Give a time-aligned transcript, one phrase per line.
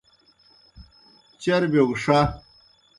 [1.41, 2.17] ڇوبِیو گہ ݜہ۔